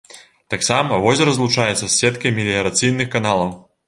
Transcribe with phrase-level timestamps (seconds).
[0.53, 3.53] Таксама возера злучаецца з сеткай меліярацыйных каналаў.